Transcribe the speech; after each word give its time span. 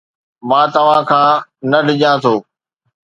مان 0.49 0.67
توهان 0.73 1.01
کان 1.09 1.27
نه 1.71 1.79
ڊڄان 1.85 2.15
ٿو 2.23 2.33